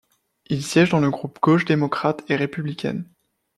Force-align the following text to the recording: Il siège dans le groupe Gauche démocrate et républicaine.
Il 0.47 0.63
siège 0.63 0.89
dans 0.89 0.99
le 0.99 1.11
groupe 1.11 1.37
Gauche 1.43 1.65
démocrate 1.65 2.23
et 2.27 2.35
républicaine. 2.35 3.07